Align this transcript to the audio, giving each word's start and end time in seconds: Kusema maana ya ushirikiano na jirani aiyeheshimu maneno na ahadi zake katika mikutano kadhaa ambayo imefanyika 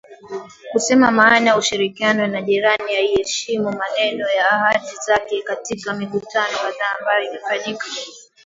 Kusema 0.71 1.11
maana 1.11 1.49
ya 1.49 1.57
ushirikiano 1.57 2.27
na 2.27 2.41
jirani 2.41 2.95
aiyeheshimu 2.95 3.71
maneno 3.77 4.25
na 4.25 4.49
ahadi 4.51 4.95
zake 5.05 5.41
katika 5.41 5.93
mikutano 5.93 6.57
kadhaa 6.57 6.97
ambayo 6.99 7.23
imefanyika 7.29 7.85